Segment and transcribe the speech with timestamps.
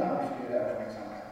[0.00, 1.22] Dank für Ihre Aufmerksamkeit.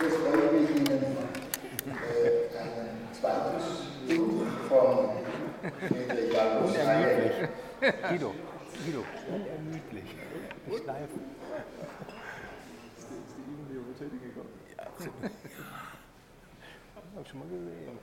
[0.00, 1.02] Jetzt freue ich mich Ihnen
[1.86, 3.66] äh, ein zweites
[4.06, 5.08] Buch von
[6.32, 7.48] Carlos Heine.
[8.08, 8.34] Guido,
[8.84, 10.14] Guido, unermüdlich.
[10.82, 11.20] Schleifen.
[12.98, 14.50] Ist die Übung die Universität gekommen?
[14.76, 15.14] Ja, absolut.
[17.14, 17.98] Hab ich schon mal gesehen.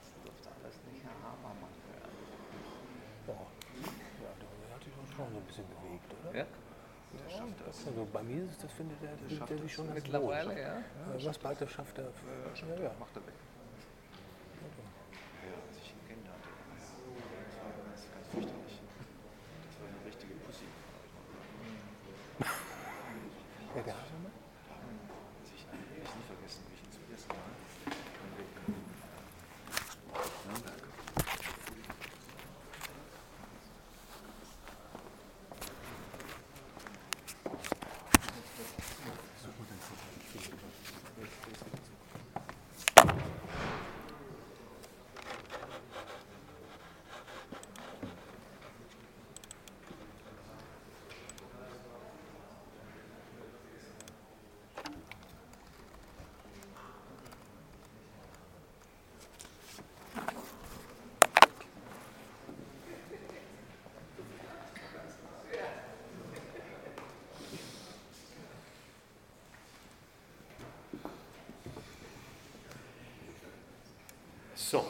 [0.00, 2.16] Das durfte alles nicht Herr Habermann hören.
[3.26, 3.46] Boah.
[4.22, 6.30] Ja, der hat sich auch schon so ein bisschen bewegt, oder?
[6.38, 7.68] Ja, Der schafft das.
[7.84, 10.58] Also bei mir ist das, findet er, findet er sich schon ganz mittlerweile, wohl.
[10.58, 10.76] ja.
[10.78, 12.04] Ja, Was bald das schafft er.
[12.04, 12.10] Ja,
[12.82, 12.90] ja.
[13.00, 13.34] Macht er weg.
[15.42, 18.76] Ja, als ich ihn kennenlernte, das war ganz, ganz fürchterlich.
[19.66, 20.64] Das war eine richtige Pussy.
[23.74, 24.32] Ja, der Habermann?
[25.42, 27.50] Als ich ihn werde ich nie vergessen, wie ich ihn zum ersten Mal
[27.90, 28.50] im Weg
[30.46, 30.82] Nürnberg.
[74.72, 74.86] So,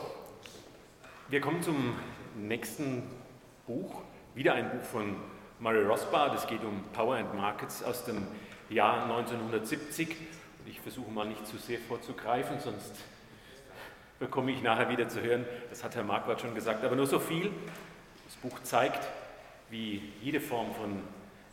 [1.28, 1.97] wir kommen zum
[2.36, 3.02] nächsten
[3.66, 4.02] Buch.
[4.33, 5.16] Wieder ein Buch von
[5.58, 6.36] Murray Rothbard.
[6.36, 8.24] Es geht um Power and Markets aus dem
[8.70, 10.11] Jahr 1970.
[10.11, 12.94] Und ich versuche mal nicht zu sehr vorzugreifen, sonst
[14.20, 17.18] bekomme ich nachher wieder zu hören, das hat Herr Marquardt schon gesagt, aber nur so
[17.18, 17.51] viel.
[18.24, 19.08] Das Buch zeigt,
[19.68, 21.02] wie jede Form von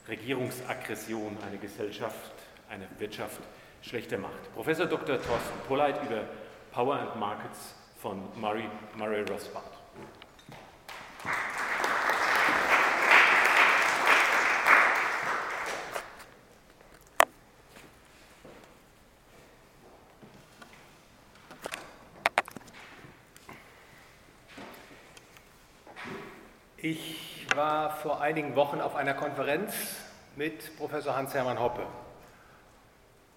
[0.08, 2.34] Regierungsaggression eine Gesellschaft,
[2.70, 3.42] eine Wirtschaft
[3.82, 4.54] schlechter macht.
[4.54, 5.16] Professor Dr.
[5.20, 6.26] Thorsten Polleit über
[6.72, 9.66] Power and Markets von Murray, Murray Rothbard.
[26.78, 29.74] Ich war vor einigen Wochen auf einer Konferenz
[30.38, 31.86] mit Professor Hans-Hermann Hoppe.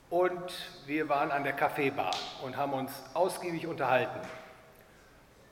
[0.09, 0.53] Und
[0.87, 2.12] wir waren an der Kaffeebar
[2.45, 4.21] und haben uns ausgiebig unterhalten.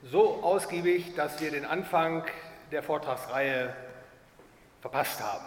[0.03, 2.25] So ausgiebig, dass wir den Anfang
[2.71, 3.71] der Vortragsreihe
[4.81, 5.45] verpasst haben.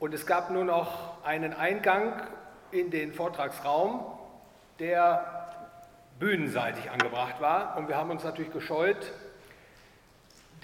[0.00, 2.26] Und es gab nur noch einen Eingang
[2.72, 4.04] in den Vortragsraum,
[4.80, 5.46] der
[6.18, 7.76] bühnenseitig angebracht war.
[7.76, 9.12] Und wir haben uns natürlich gescheut,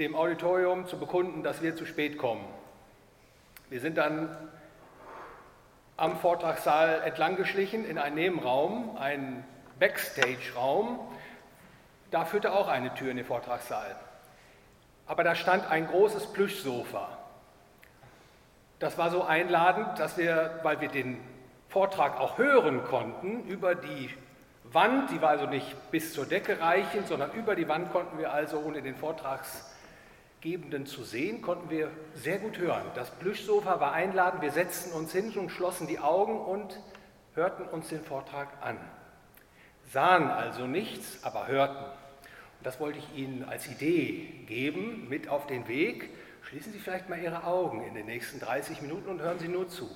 [0.01, 2.45] dem Auditorium zu bekunden, dass wir zu spät kommen.
[3.71, 4.37] Wir sind dann
[5.97, 9.45] am Vortragssaal entlang geschlichen in einen Nebenraum, einen
[9.79, 10.99] Backstage-Raum.
[12.13, 13.97] Da führte auch eine Tür in den Vortragssaal.
[15.07, 17.09] Aber da stand ein großes Plüschsofa.
[18.79, 21.19] Das war so einladend, dass wir, weil wir den
[21.69, 24.11] Vortrag auch hören konnten, über die
[24.65, 28.33] Wand, die war also nicht bis zur Decke reichend, sondern über die Wand konnten wir
[28.33, 32.85] also, ohne den Vortragsgebenden zu sehen, konnten wir sehr gut hören.
[32.95, 36.79] Das Plüschsofa war einladend, wir setzten uns hin und schlossen die Augen und
[37.35, 38.77] hörten uns den Vortrag an.
[39.91, 42.02] Sahen also nichts, aber hörten.
[42.63, 46.11] Das wollte ich Ihnen als Idee geben, mit auf den Weg.
[46.43, 49.69] Schließen Sie vielleicht mal Ihre Augen in den nächsten 30 Minuten und hören Sie nur
[49.69, 49.91] zu.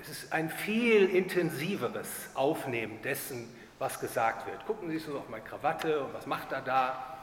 [0.00, 4.66] Es ist ein viel intensiveres Aufnehmen dessen, was gesagt wird.
[4.66, 7.18] Gucken Sie so auf meine Krawatte und was macht er da?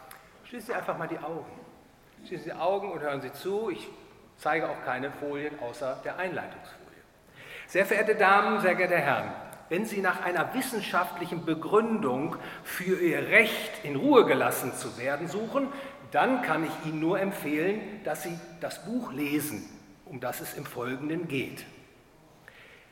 [0.46, 1.52] Schließen Sie einfach mal die Augen.
[2.26, 3.70] Schließen Sie die Augen und hören Sie zu.
[3.70, 3.88] Ich
[4.38, 6.82] zeige auch keine Folien außer der Einleitungsfolie.
[7.68, 9.32] Sehr verehrte Damen, sehr geehrte Herren,
[9.72, 15.70] wenn Sie nach einer wissenschaftlichen Begründung für Ihr Recht in Ruhe gelassen zu werden suchen,
[16.12, 19.64] dann kann ich Ihnen nur empfehlen, dass Sie das Buch lesen,
[20.04, 21.64] um das es im Folgenden geht.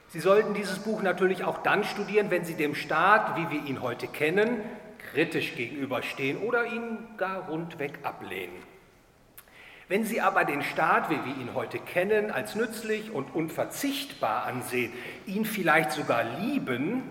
[0.08, 3.82] Sie sollten dieses Buch natürlich auch dann studieren, wenn Sie dem Staat, wie wir ihn
[3.82, 4.62] heute kennen,
[5.12, 8.69] kritisch gegenüberstehen oder ihn gar rundweg ablehnen.
[9.90, 14.94] Wenn Sie aber den Staat, wie wir ihn heute kennen, als nützlich und unverzichtbar ansehen,
[15.26, 17.02] ihn vielleicht sogar lieben,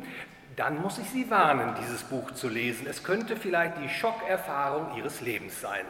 [0.54, 2.86] dann muss ich Sie warnen, dieses Buch zu lesen.
[2.88, 5.84] Es könnte vielleicht die Schockerfahrung Ihres Lebens sein.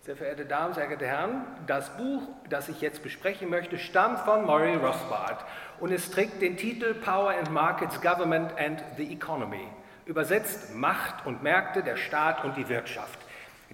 [0.00, 4.44] Sehr verehrte Damen, sehr geehrte Herren, das Buch, das ich jetzt besprechen möchte, stammt von
[4.44, 5.44] Murray Rothbard
[5.78, 9.68] und es trägt den Titel Power and Markets, Government and the Economy.
[10.06, 13.20] Übersetzt Macht und Märkte, der Staat und die Wirtschaft.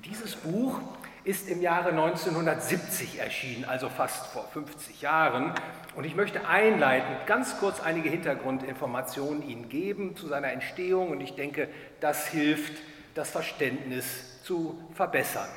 [0.05, 0.81] Dieses Buch
[1.29, 5.53] ist im Jahre 1970 erschienen, also fast vor 50 Jahren.
[5.95, 11.35] Und ich möchte einleitend ganz kurz einige Hintergrundinformationen Ihnen geben zu seiner Entstehung und ich
[11.35, 11.69] denke,
[12.01, 12.73] das hilft,
[13.15, 15.51] das Verständnis zu verbessern.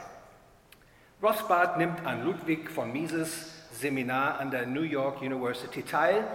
[1.24, 6.26] Rothbard nimmt an Ludwig von Mises Seminar an der New York University teil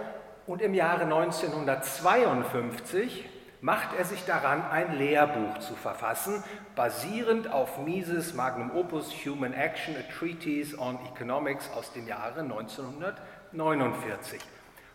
[0.47, 3.29] und im Jahre 1952
[3.61, 6.43] macht er sich daran, ein Lehrbuch zu verfassen,
[6.75, 14.41] basierend auf Mises Magnum Opus Human Action, a Treatise on Economics aus dem Jahre 1949.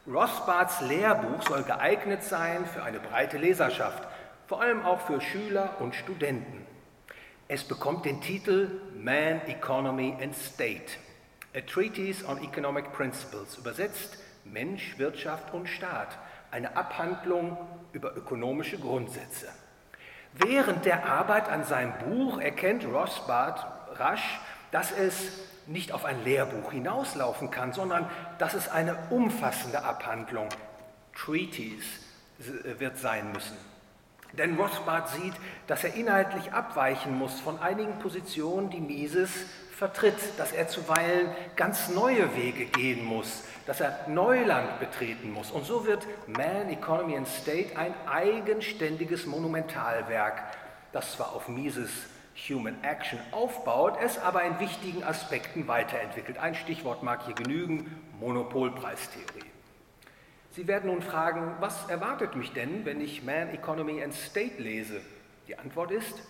[0.07, 4.07] Rothbards Lehrbuch soll geeignet sein für eine breite Leserschaft,
[4.47, 6.67] vor allem auch für Schüler und Studenten.
[7.49, 10.93] Es bekommt den Titel Man, Economy and State,
[11.55, 16.19] a Treatise on Economic Principles, übersetzt Mensch, Wirtschaft und Staat,
[16.51, 17.57] eine Abhandlung
[17.93, 19.49] über ökonomische Grundsätze.
[20.35, 23.67] Während der Arbeit an seinem Buch erkennt Rothbard
[23.99, 24.41] rasch,
[24.71, 28.09] dass es nicht auf ein Lehrbuch hinauslaufen kann, sondern
[28.39, 30.49] dass es eine umfassende Abhandlung,
[31.15, 31.87] Treatise,
[32.79, 33.57] wird sein müssen.
[34.33, 35.35] Denn Rothbard sieht,
[35.67, 39.31] dass er inhaltlich abweichen muss von einigen Positionen, die Mises
[39.83, 45.51] vertritt, dass er zuweilen ganz neue Wege gehen muss, dass er Neuland betreten muss.
[45.51, 50.41] Und so wird Man, Economy and State ein eigenständiges Monumentalwerk,
[50.93, 51.91] das zwar auf Mises
[52.49, 56.39] Human Action aufbaut, es aber in wichtigen Aspekten weiterentwickelt.
[56.39, 57.91] Ein Stichwort mag hier genügen,
[58.21, 59.51] Monopolpreistheorie.
[60.53, 65.01] Sie werden nun fragen, was erwartet mich denn, wenn ich Man, Economy and State lese?
[65.49, 66.23] Die Antwort ist,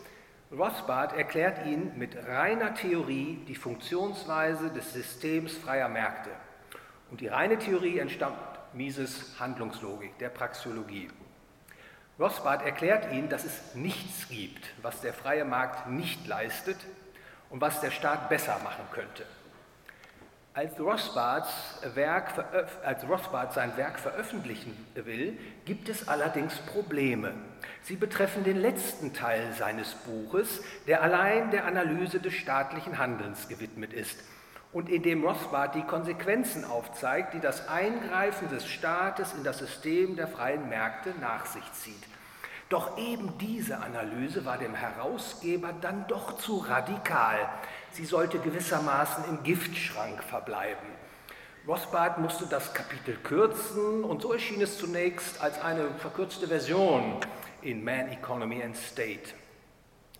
[0.56, 6.28] Rothbard erklärt Ihnen mit reiner Theorie die Funktionsweise des Systems freier Märkte.
[7.10, 8.36] Und die reine Theorie entstammt
[8.74, 11.08] Mises Handlungslogik, der Praxeologie.
[12.18, 16.76] Rothbard erklärt Ihnen, dass es nichts gibt, was der freie Markt nicht leistet
[17.48, 19.24] und was der Staat besser machen könnte.
[20.54, 21.48] Als, Rothbards
[21.94, 22.44] Werk,
[22.84, 27.32] als Rothbard sein Werk veröffentlichen will, gibt es allerdings Probleme.
[27.80, 33.94] Sie betreffen den letzten Teil seines Buches, der allein der Analyse des staatlichen Handelns gewidmet
[33.94, 34.18] ist
[34.74, 40.16] und in dem Rothbard die Konsequenzen aufzeigt, die das Eingreifen des Staates in das System
[40.16, 42.02] der freien Märkte nach sich zieht.
[42.68, 47.38] Doch eben diese Analyse war dem Herausgeber dann doch zu radikal.
[47.92, 50.86] Sie sollte gewissermaßen im Giftschrank verbleiben.
[51.68, 57.18] Rothbard musste das Kapitel kürzen und so erschien es zunächst als eine verkürzte Version
[57.60, 59.34] in Man, Economy and State.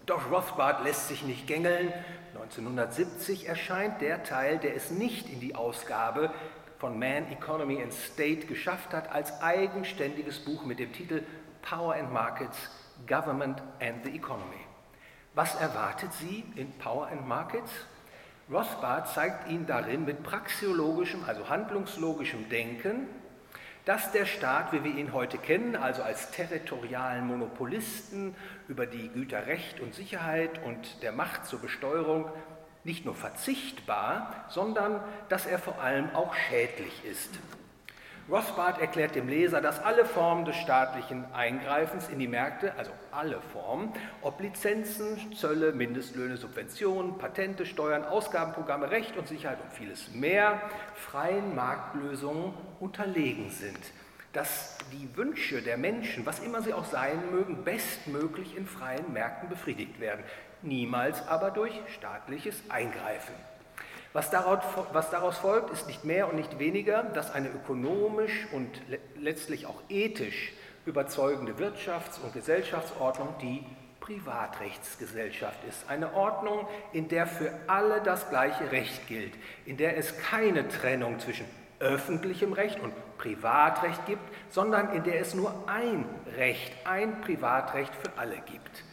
[0.07, 1.93] Doch Rothbard lässt sich nicht gängeln.
[2.35, 6.31] 1970 erscheint der Teil, der es nicht in die Ausgabe
[6.79, 11.23] von Man, Economy and State geschafft hat, als eigenständiges Buch mit dem Titel
[11.63, 12.59] Power and Markets,
[13.07, 14.67] Government and the Economy.
[15.35, 17.71] Was erwartet sie in Power and Markets?
[18.51, 23.07] Rothbard zeigt Ihnen darin mit praxiologischem, also handlungslogischem Denken,
[23.87, 28.37] dass der Staat, wie wir ihn heute kennen, also als territorialen Monopolisten
[28.69, 32.31] über die Güter Recht und Sicherheit und der Macht zur Besteuerung
[32.85, 35.01] nicht nur verzichtbar, sondern
[35.31, 37.31] dass er vor allem auch schädlich ist.
[38.33, 43.39] Rothbard erklärt dem Leser, dass alle Formen des staatlichen Eingreifens in die Märkte, also alle
[43.53, 50.63] Formen, ob Lizenzen, Zölle, Mindestlöhne, Subventionen, Patente, Steuern, Ausgabenprogramme, Recht und Sicherheit und vieles mehr,
[50.95, 53.93] freien Marktlösungen unterlegen sind.
[54.33, 59.51] Dass die Wünsche der Menschen, was immer sie auch sein mögen, bestmöglich in freien Märkten
[59.51, 60.25] befriedigt werden,
[60.63, 63.35] niemals aber durch staatliches Eingreifen.
[64.13, 68.69] Was daraus, folgt, ist nicht mehr und nicht weniger, dass eine ökonomisch und
[69.17, 70.53] letztlich auch ethisch
[70.85, 73.65] überzeugende Wirtschafts- und Gesellschaftsordnung die
[74.01, 75.89] Privatrechtsgesellschaft ist.
[75.89, 79.33] Eine Ordnung, in der für alle das gleiche Recht gilt,
[79.65, 81.47] in der es keine Trennung zwischen
[81.79, 86.05] öffentlichem Recht und Privatrecht gibt, sondern in der es nur ein
[86.37, 88.85] Recht, ein Privatrecht für alle gibt.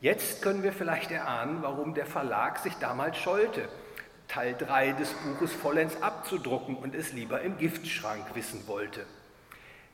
[0.00, 3.68] Jetzt können wir vielleicht erahnen, warum der Verlag sich damals scheute
[4.34, 9.06] Teil 3 des Buches vollends abzudrucken und es lieber im Giftschrank wissen wollte.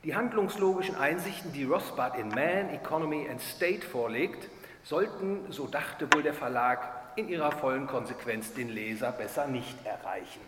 [0.03, 4.49] Die handlungslogischen Einsichten, die Rothbard in Man, Economy and State vorlegt,
[4.81, 6.79] sollten, so dachte wohl der Verlag,
[7.17, 10.41] in ihrer vollen Konsequenz den Leser besser nicht erreichen.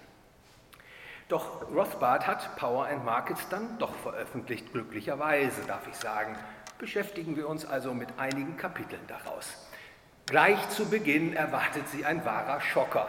[1.27, 6.35] Doch Rothbard hat Power and Markets dann doch veröffentlicht, glücklicherweise, darf ich sagen.
[6.79, 9.69] Beschäftigen wir uns also mit einigen Kapiteln daraus.
[10.25, 13.07] Gleich zu Beginn erwartet sie ein wahrer Schocker.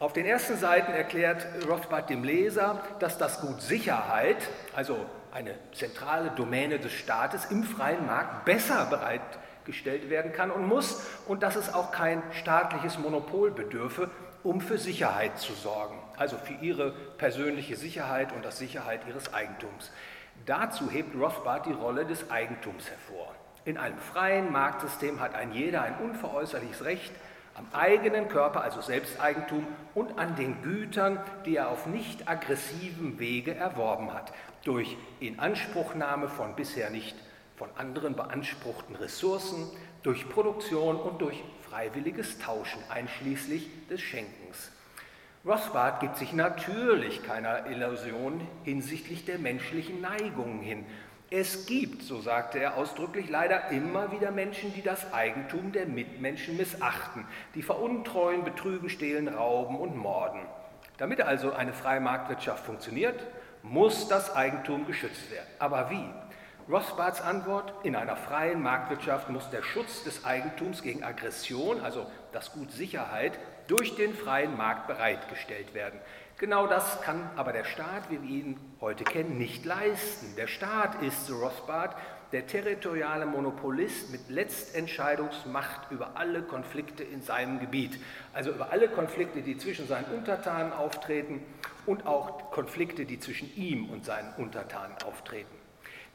[0.00, 4.36] Auf den ersten Seiten erklärt Rothbard dem Leser, dass das Gut Sicherheit,
[4.74, 4.98] also
[5.32, 11.44] eine zentrale Domäne des Staates im freien Markt, besser bereitgestellt werden kann und muss und
[11.44, 14.10] dass es auch kein staatliches Monopol bedürfe,
[14.42, 19.92] um für Sicherheit zu sorgen, also für ihre persönliche Sicherheit und das Sicherheit ihres Eigentums.
[20.44, 23.32] Dazu hebt Rothbard die Rolle des Eigentums hervor.
[23.64, 27.12] In einem freien Marktsystem hat ein jeder ein unveräußerliches Recht
[27.54, 33.54] am eigenen Körper, also Selbsteigentum, und an den Gütern, die er auf nicht aggressivem Wege
[33.54, 34.32] erworben hat,
[34.64, 37.16] durch Inanspruchnahme von bisher nicht
[37.56, 39.70] von anderen beanspruchten Ressourcen,
[40.02, 44.70] durch Produktion und durch freiwilliges Tauschen, einschließlich des Schenkens.
[45.46, 50.86] Rothbard gibt sich natürlich keiner Illusion hinsichtlich der menschlichen Neigungen hin.
[51.36, 56.56] Es gibt, so sagte er ausdrücklich, leider immer wieder Menschen, die das Eigentum der Mitmenschen
[56.56, 57.26] missachten,
[57.56, 60.42] die veruntreuen, betrügen, stehlen, rauben und morden.
[60.96, 63.20] Damit also eine freie Marktwirtschaft funktioniert,
[63.64, 65.48] muss das Eigentum geschützt werden.
[65.58, 66.08] Aber wie?
[66.72, 72.52] Rothbards Antwort, in einer freien Marktwirtschaft muss der Schutz des Eigentums gegen Aggression, also das
[72.52, 75.98] Gut Sicherheit, durch den freien Markt bereitgestellt werden.
[76.44, 80.36] Genau das kann aber der Staat, wie wir ihn heute kennen, nicht leisten.
[80.36, 81.96] Der Staat ist, so Rothbard,
[82.32, 87.98] der territoriale Monopolist mit Letztentscheidungsmacht über alle Konflikte in seinem Gebiet,
[88.34, 91.40] also über alle Konflikte, die zwischen seinen Untertanen auftreten
[91.86, 95.56] und auch Konflikte, die zwischen ihm und seinen Untertanen auftreten.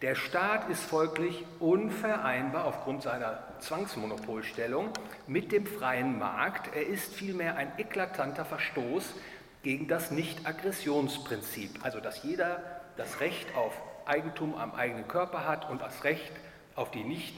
[0.04, 4.92] Der Staat ist folglich unvereinbar aufgrund seiner Zwangsmonopolstellung
[5.26, 6.74] mit dem freien Markt.
[6.76, 9.16] Er ist vielmehr ein eklatanter Verstoß
[9.64, 12.62] gegen das Nicht-Aggressionsprinzip, also dass jeder
[12.98, 13.74] das Recht auf
[14.06, 16.32] Eigentum am eigenen Körper hat und das Recht
[16.76, 17.36] auf die, nicht,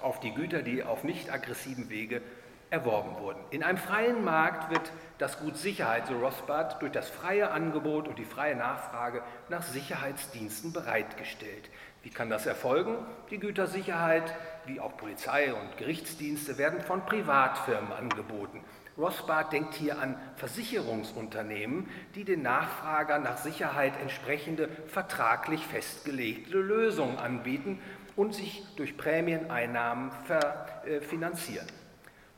[0.00, 2.22] auf die Güter, die auf nicht aggressiven Wege
[2.70, 3.38] erworben wurden.
[3.50, 8.18] In einem freien Markt wird das Gut Sicherheit, so Rothbard, durch das freie Angebot und
[8.18, 11.68] die freie Nachfrage nach Sicherheitsdiensten bereitgestellt.
[12.02, 12.96] Wie kann das erfolgen?
[13.30, 14.34] Die Gütersicherheit,
[14.64, 18.64] wie auch Polizei und Gerichtsdienste, werden von Privatfirmen angeboten.
[18.98, 27.80] Rothbard denkt hier an Versicherungsunternehmen, die den Nachfragern nach Sicherheit entsprechende vertraglich festgelegte Lösungen anbieten
[28.16, 31.66] und sich durch Prämieneinnahmen äh, finanzieren.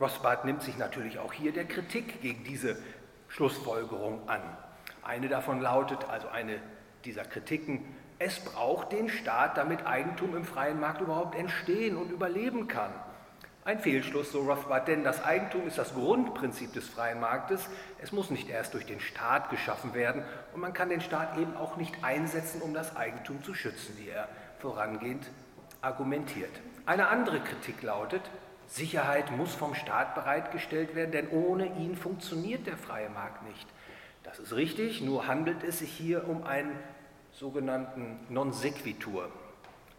[0.00, 2.76] Rothbard nimmt sich natürlich auch hier der Kritik gegen diese
[3.28, 4.42] Schlussfolgerung an.
[5.02, 6.61] Eine davon lautet, also eine
[7.04, 7.84] dieser Kritiken,
[8.18, 12.92] es braucht den Staat, damit Eigentum im freien Markt überhaupt entstehen und überleben kann.
[13.66, 17.66] Ein Fehlschluss, so Rothbard, denn das Eigentum ist das Grundprinzip des freien Marktes.
[18.02, 21.56] Es muss nicht erst durch den Staat geschaffen werden und man kann den Staat eben
[21.56, 24.28] auch nicht einsetzen, um das Eigentum zu schützen, wie er
[24.59, 25.30] vorangehend
[25.80, 26.50] argumentiert.
[26.85, 28.21] Eine andere Kritik lautet,
[28.66, 33.66] Sicherheit muss vom Staat bereitgestellt werden, denn ohne ihn funktioniert der freie Markt nicht.
[34.25, 36.78] Das ist richtig, nur handelt es sich hier um einen
[37.33, 39.30] sogenannten Non sequitur,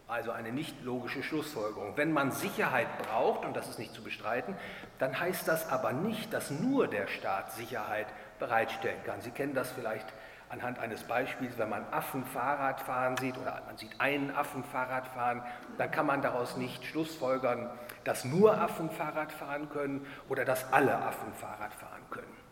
[0.08, 1.96] also eine nicht logische Schlussfolgerung.
[1.96, 4.54] Wenn man Sicherheit braucht, und das ist nicht zu bestreiten,
[4.98, 8.06] dann heißt das aber nicht, dass nur der Staat Sicherheit
[8.38, 9.20] bereitstellen kann.
[9.20, 10.06] Sie kennen das vielleicht
[10.48, 15.08] anhand eines Beispiels, wenn man Affen Fahrrad fahren sieht oder man sieht einen Affen Fahrrad
[15.08, 15.42] fahren,
[15.76, 17.68] dann kann man daraus nicht schlussfolgern,
[18.04, 22.46] dass nur Affen Fahrrad fahren können oder dass alle Affen Fahrrad fahren können.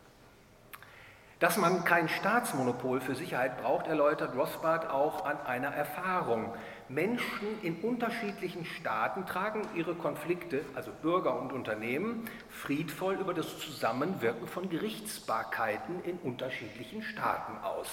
[1.41, 6.55] Dass man kein Staatsmonopol für Sicherheit braucht, erläutert Rothbard auch an einer Erfahrung.
[6.89, 14.47] Menschen in unterschiedlichen Staaten tragen ihre Konflikte, also Bürger und Unternehmen, friedvoll über das Zusammenwirken
[14.47, 17.89] von Gerichtsbarkeiten in unterschiedlichen Staaten aus.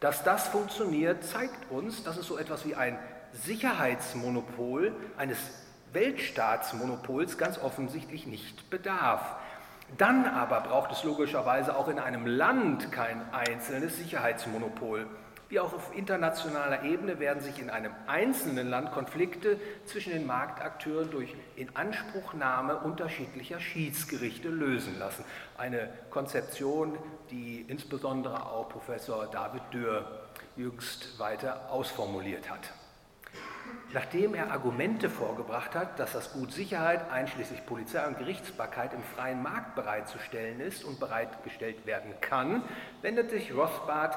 [0.00, 2.98] Dass das funktioniert, zeigt uns, dass es so etwas wie ein
[3.32, 5.38] Sicherheitsmonopol eines
[5.92, 9.36] Weltstaatsmonopols ganz offensichtlich nicht bedarf.
[9.98, 15.06] Dann aber braucht es logischerweise auch in einem Land kein einzelnes Sicherheitsmonopol.
[15.52, 21.10] Wie auch auf internationaler Ebene werden sich in einem einzelnen Land Konflikte zwischen den Marktakteuren
[21.10, 25.26] durch Inanspruchnahme unterschiedlicher Schiedsgerichte lösen lassen.
[25.58, 26.96] Eine Konzeption,
[27.30, 30.22] die insbesondere auch Professor David Dürr
[30.56, 32.72] jüngst weiter ausformuliert hat.
[33.92, 39.42] Nachdem er Argumente vorgebracht hat, dass das Gut Sicherheit einschließlich Polizei und Gerichtsbarkeit im freien
[39.42, 42.62] Markt bereitzustellen ist und bereitgestellt werden kann,
[43.02, 44.16] wendet sich Rothbard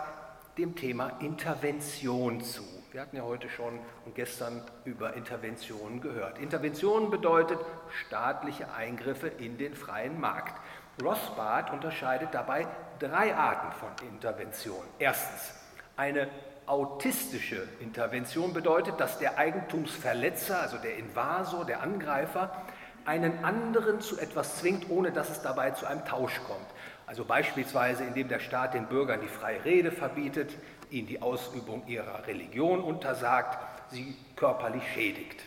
[0.58, 2.64] dem Thema Intervention zu.
[2.92, 6.40] Wir hatten ja heute schon und gestern über Interventionen gehört.
[6.40, 7.60] Intervention bedeutet
[8.08, 10.58] staatliche Eingriffe in den freien Markt.
[11.04, 12.68] Rothbard unterscheidet dabei
[13.00, 14.84] drei Arten von Intervention.
[14.98, 15.54] Erstens
[15.98, 16.30] eine
[16.68, 22.64] autistische Intervention bedeutet, dass der Eigentumsverletzer, also der Invasor, der Angreifer,
[23.06, 26.66] einen anderen zu etwas zwingt, ohne dass es dabei zu einem Tausch kommt.
[27.08, 30.56] Also beispielsweise, indem der Staat den Bürgern die freie Rede verbietet,
[30.90, 33.60] ihnen die Ausübung ihrer Religion untersagt,
[33.92, 35.44] sie körperlich schädigt.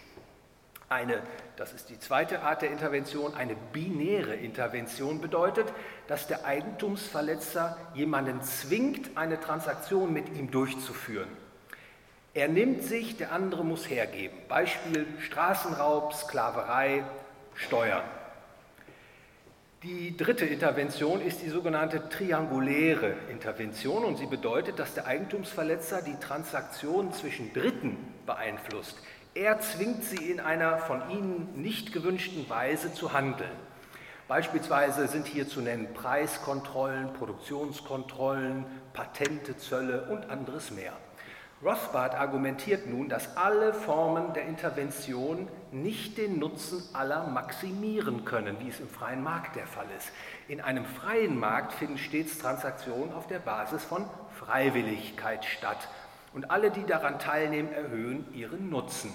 [0.88, 1.22] Eine,
[1.56, 5.66] das ist die zweite Art der Intervention, eine binäre Intervention bedeutet,
[6.06, 11.28] dass der Eigentumsverletzer jemanden zwingt, eine Transaktion mit ihm durchzuführen.
[12.32, 14.38] Er nimmt sich, der andere muss hergeben.
[14.48, 17.04] Beispiel Straßenraub, Sklaverei,
[17.54, 18.04] Steuern.
[19.84, 26.16] Die dritte Intervention ist die sogenannte trianguläre Intervention und sie bedeutet, dass der Eigentumsverletzer die
[26.16, 28.96] Transaktion zwischen Dritten beeinflusst.
[29.34, 33.52] Er zwingt sie in einer von ihnen nicht gewünschten Weise zu handeln.
[34.26, 40.94] Beispielsweise sind hier zu nennen Preiskontrollen, Produktionskontrollen, Patente, Zölle und anderes mehr.
[41.62, 48.68] Rothbard argumentiert nun, dass alle Formen der Intervention nicht den Nutzen aller maximieren können, wie
[48.68, 50.12] es im freien Markt der Fall ist.
[50.46, 54.04] In einem freien Markt finden stets Transaktionen auf der Basis von
[54.38, 55.88] Freiwilligkeit statt.
[56.32, 59.12] Und alle, die daran teilnehmen, erhöhen ihren Nutzen.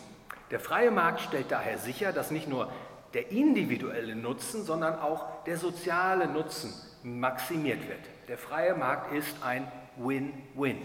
[0.52, 2.70] Der freie Markt stellt daher sicher, dass nicht nur
[3.14, 6.74] der individuelle Nutzen, sondern auch der soziale Nutzen
[7.04, 8.02] maximiert wird.
[8.28, 10.82] Der freie Markt ist ein Win-Win.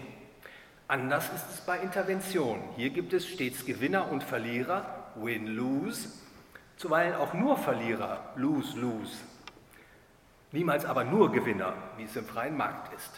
[0.89, 2.63] Anders ist es bei Interventionen.
[2.75, 6.09] Hier gibt es stets Gewinner und Verlierer, Win-Lose,
[6.77, 9.19] zuweilen auch nur Verlierer, Lose-Lose.
[10.51, 13.11] Niemals aber nur Gewinner, wie es im freien Markt ist.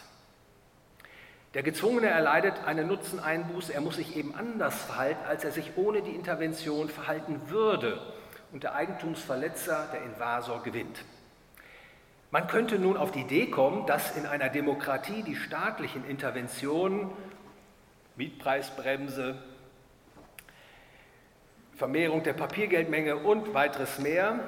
[1.54, 6.02] Der Gezwungene erleidet eine Nutzeneinbuße, er muss sich eben anders verhalten, als er sich ohne
[6.02, 8.02] die Intervention verhalten würde.
[8.52, 11.02] Und der Eigentumsverletzer, der Invasor, gewinnt.
[12.30, 17.10] Man könnte nun auf die Idee kommen, dass in einer Demokratie die staatlichen Interventionen
[18.16, 19.38] Mietpreisbremse,
[21.76, 24.40] Vermehrung der Papiergeldmenge und weiteres mehr,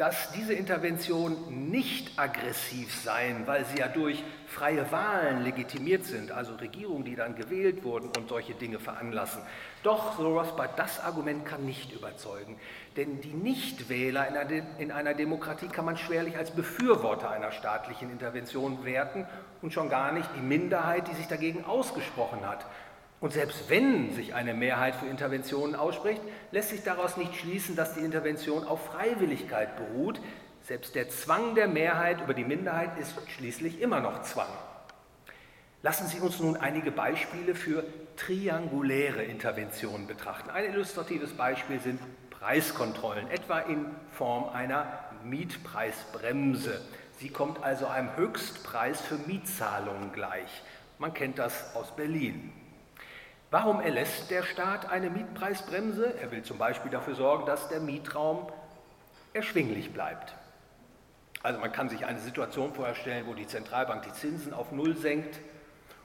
[0.00, 6.54] dass diese Interventionen nicht aggressiv seien, weil sie ja durch freie Wahlen legitimiert sind, also
[6.54, 9.42] Regierungen, die dann gewählt wurden und solche Dinge veranlassen.
[9.82, 12.56] Doch, so Rothbard, das Argument kann nicht überzeugen,
[12.96, 18.10] denn die Nichtwähler in einer, in einer Demokratie kann man schwerlich als Befürworter einer staatlichen
[18.10, 19.26] Intervention werten
[19.60, 22.64] und schon gar nicht die Minderheit, die sich dagegen ausgesprochen hat.
[23.20, 27.94] Und selbst wenn sich eine Mehrheit für Interventionen ausspricht, lässt sich daraus nicht schließen, dass
[27.94, 30.20] die Intervention auf Freiwilligkeit beruht.
[30.62, 34.48] Selbst der Zwang der Mehrheit über die Minderheit ist schließlich immer noch Zwang.
[35.82, 37.84] Lassen Sie uns nun einige Beispiele für
[38.16, 40.50] trianguläre Interventionen betrachten.
[40.50, 44.86] Ein illustratives Beispiel sind Preiskontrollen, etwa in Form einer
[45.24, 46.80] Mietpreisbremse.
[47.18, 50.62] Sie kommt also einem Höchstpreis für Mietzahlungen gleich.
[50.98, 52.52] Man kennt das aus Berlin.
[53.50, 56.14] Warum erlässt der Staat eine Mietpreisbremse?
[56.20, 58.46] Er will zum Beispiel dafür sorgen, dass der Mietraum
[59.32, 60.34] erschwinglich bleibt.
[61.42, 65.40] Also man kann sich eine Situation vorstellen, wo die Zentralbank die Zinsen auf Null senkt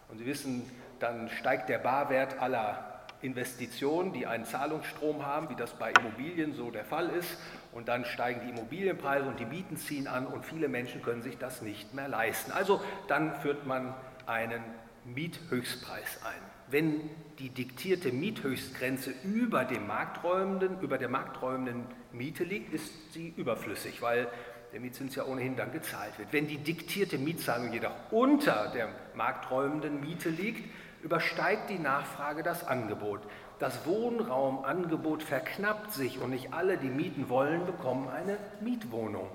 [0.09, 0.67] und Sie wissen,
[0.99, 6.71] dann steigt der Barwert aller Investitionen, die einen Zahlungsstrom haben, wie das bei Immobilien so
[6.71, 7.37] der Fall ist.
[7.73, 11.37] Und dann steigen die Immobilienpreise und die Mieten ziehen an und viele Menschen können sich
[11.37, 12.51] das nicht mehr leisten.
[12.51, 13.93] Also dann führt man
[14.25, 14.63] einen
[15.03, 23.13] Miethöchstpreis ein wenn die diktierte Miethöchstgrenze über, dem markträumenden, über der markträumenden Miete liegt, ist
[23.13, 24.27] sie überflüssig, weil
[24.71, 26.33] der Mietzins ja ohnehin dann gezahlt wird.
[26.33, 30.63] Wenn die diktierte Mietzahlung jedoch unter der markträumenden Miete liegt,
[31.03, 33.21] übersteigt die Nachfrage das Angebot.
[33.59, 39.29] Das Wohnraumangebot verknappt sich und nicht alle, die mieten wollen, bekommen eine Mietwohnung.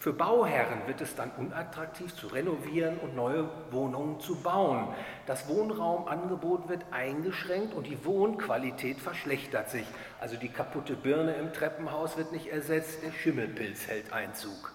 [0.00, 4.88] Für Bauherren wird es dann unattraktiv zu renovieren und neue Wohnungen zu bauen.
[5.26, 9.86] Das Wohnraumangebot wird eingeschränkt und die Wohnqualität verschlechtert sich.
[10.20, 14.74] Also die kaputte Birne im Treppenhaus wird nicht ersetzt, der Schimmelpilz hält Einzug.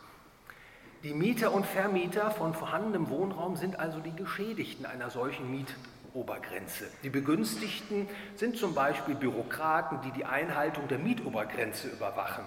[1.04, 6.86] Die Mieter und Vermieter von vorhandenem Wohnraum sind also die Geschädigten einer solchen Mietobergrenze.
[7.04, 12.46] Die Begünstigten sind zum Beispiel Bürokraten, die die Einhaltung der Mietobergrenze überwachen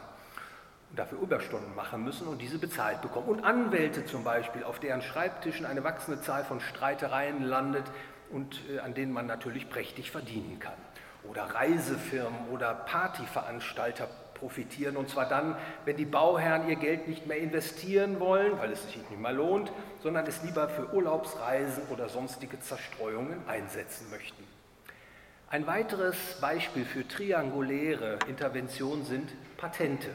[0.93, 3.29] und dafür Überstunden machen müssen und diese bezahlt bekommen.
[3.29, 7.85] Und Anwälte zum Beispiel, auf deren Schreibtischen eine wachsende Zahl von Streitereien landet
[8.31, 10.77] und äh, an denen man natürlich prächtig verdienen kann.
[11.25, 17.39] Oder Reisefirmen oder Partyveranstalter profitieren und zwar dann, wenn die Bauherren ihr Geld nicht mehr
[17.39, 22.61] investieren wollen, weil es sich nicht mehr lohnt, sondern es lieber für Urlaubsreisen oder sonstige
[22.61, 24.45] Zerstreuungen einsetzen möchten.
[25.49, 30.11] Ein weiteres Beispiel für trianguläre Intervention sind Patente.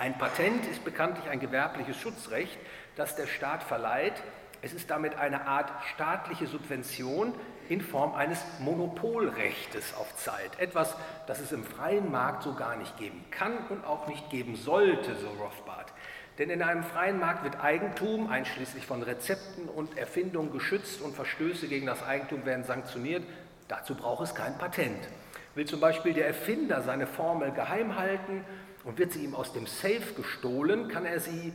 [0.00, 2.56] Ein Patent ist bekanntlich ein gewerbliches Schutzrecht,
[2.96, 4.14] das der Staat verleiht,
[4.62, 7.34] Es ist damit eine Art staatliche Subvention
[7.68, 10.58] in Form eines Monopolrechtes auf Zeit.
[10.58, 14.56] Etwas, das es im freien Markt so gar nicht geben kann und auch nicht geben
[14.56, 15.92] sollte, so Rothbard.
[16.38, 21.68] Denn in einem freien Markt wird Eigentum, einschließlich von Rezepten und Erfindungen, geschützt und Verstöße
[21.68, 23.22] gegen das Eigentum werden sanktioniert.
[23.68, 25.08] Dazu braucht es kein Patent.
[25.54, 28.44] Will zum Beispiel der Erfinder seine Formel geheim halten
[28.84, 31.52] und wird sie ihm aus dem Safe gestohlen, kann er, sie,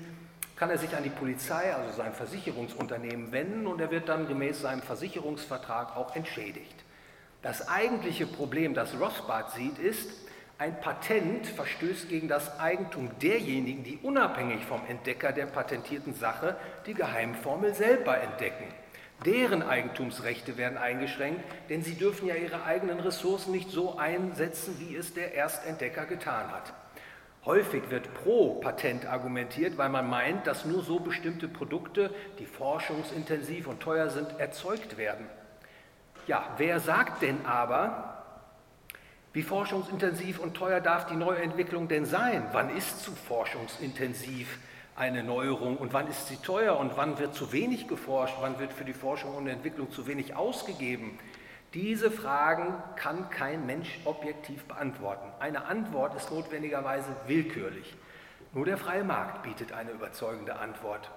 [0.55, 4.61] kann er sich an die Polizei, also sein Versicherungsunternehmen, wenden und er wird dann gemäß
[4.61, 6.83] seinem Versicherungsvertrag auch entschädigt.
[7.41, 10.09] Das eigentliche Problem, das Rothbard sieht, ist,
[10.57, 16.93] ein Patent verstößt gegen das Eigentum derjenigen, die unabhängig vom Entdecker der patentierten Sache die
[16.93, 18.63] Geheimformel selber entdecken.
[19.25, 24.95] Deren Eigentumsrechte werden eingeschränkt, denn sie dürfen ja ihre eigenen Ressourcen nicht so einsetzen, wie
[24.95, 26.73] es der Erstentdecker getan hat.
[27.45, 33.67] Häufig wird pro Patent argumentiert, weil man meint, dass nur so bestimmte Produkte, die forschungsintensiv
[33.67, 35.27] und teuer sind, erzeugt werden.
[36.25, 38.23] Ja, wer sagt denn aber,
[39.31, 42.47] wie forschungsintensiv und teuer darf die Neuentwicklung denn sein?
[42.51, 44.58] Wann ist zu forschungsintensiv
[44.95, 48.73] eine Neuerung und wann ist sie teuer und wann wird zu wenig geforscht, wann wird
[48.73, 51.19] für die Forschung und Entwicklung zu wenig ausgegeben?
[51.75, 55.29] Diese Fragen kann kein Mensch objektiv beantworten.
[55.39, 57.93] Eine Antwort ist notwendigerweise willkürlich.
[58.53, 61.11] Nur der freie Markt bietet eine überzeugende Antwort.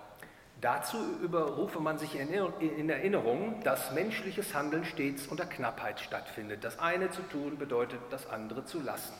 [0.60, 6.64] Dazu überrufe man sich in Erinnerung, dass menschliches Handeln stets unter Knappheit stattfindet.
[6.64, 9.14] Das eine zu tun bedeutet, das andere zu lassen.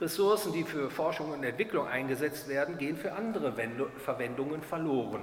[0.00, 3.52] Ressourcen, die für Forschung und Entwicklung eingesetzt werden, gehen für andere
[3.98, 5.22] Verwendungen verloren.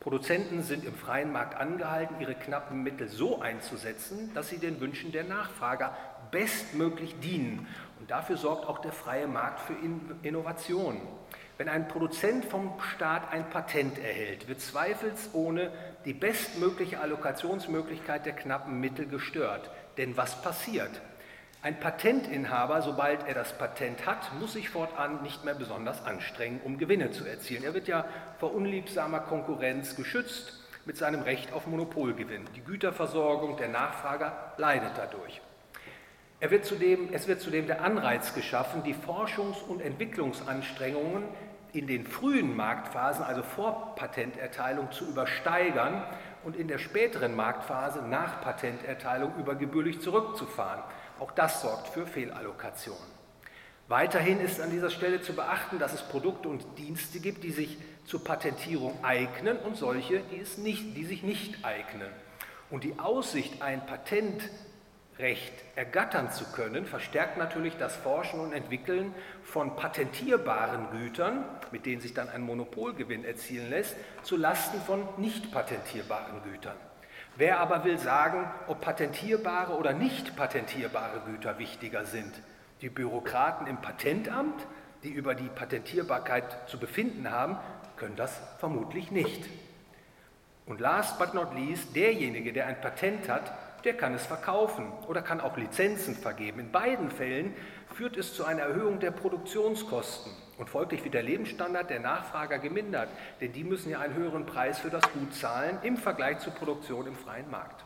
[0.00, 5.12] Produzenten sind im freien Markt angehalten, ihre knappen Mittel so einzusetzen, dass sie den Wünschen
[5.12, 5.94] der Nachfrager
[6.30, 7.66] bestmöglich dienen.
[7.98, 9.74] Und dafür sorgt auch der freie Markt für
[10.22, 10.96] Innovation.
[11.58, 15.70] Wenn ein Produzent vom Staat ein Patent erhält, wird zweifelsohne
[16.06, 19.70] die bestmögliche Allokationsmöglichkeit der knappen Mittel gestört.
[19.98, 21.02] Denn was passiert?
[21.62, 26.78] Ein Patentinhaber, sobald er das Patent hat, muss sich fortan nicht mehr besonders anstrengen, um
[26.78, 27.64] Gewinne zu erzielen.
[27.64, 28.06] Er wird ja
[28.38, 32.46] vor unliebsamer Konkurrenz geschützt mit seinem Recht auf Monopolgewinn.
[32.56, 35.42] Die Güterversorgung der Nachfrager leidet dadurch.
[36.40, 41.24] Er wird zudem, es wird zudem der Anreiz geschaffen, die Forschungs- und Entwicklungsanstrengungen
[41.74, 46.04] in den frühen Marktphasen, also vor Patenterteilung, zu übersteigern
[46.42, 50.82] und in der späteren Marktphase nach Patenterteilung übergebührlich zurückzufahren.
[51.20, 52.96] Auch das sorgt für Fehlallokation.
[53.88, 57.76] Weiterhin ist an dieser Stelle zu beachten, dass es Produkte und Dienste gibt, die sich
[58.06, 62.08] zur Patentierung eignen und solche, die, es nicht, die sich nicht eignen.
[62.70, 69.76] Und die Aussicht, ein Patentrecht ergattern zu können, verstärkt natürlich das Forschen und Entwickeln von
[69.76, 76.42] patentierbaren Gütern, mit denen sich dann ein Monopolgewinn erzielen lässt, zu Lasten von nicht patentierbaren
[76.44, 76.76] Gütern.
[77.36, 82.32] Wer aber will sagen, ob patentierbare oder nicht patentierbare Güter wichtiger sind?
[82.82, 84.66] Die Bürokraten im Patentamt,
[85.02, 87.56] die über die Patentierbarkeit zu befinden haben,
[87.96, 89.44] können das vermutlich nicht.
[90.66, 93.52] Und last but not least, derjenige, der ein Patent hat,
[93.84, 96.60] der kann es verkaufen oder kann auch Lizenzen vergeben.
[96.60, 97.54] In beiden Fällen
[97.94, 100.32] führt es zu einer Erhöhung der Produktionskosten.
[100.58, 103.08] Und folglich wird der Lebensstandard der Nachfrager gemindert,
[103.40, 107.06] denn die müssen ja einen höheren Preis für das Gut zahlen im Vergleich zur Produktion
[107.06, 107.84] im freien Markt.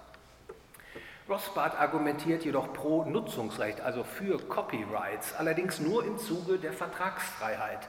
[1.28, 7.88] Rothbard argumentiert jedoch pro Nutzungsrecht, also für Copyrights, allerdings nur im Zuge der Vertragsfreiheit.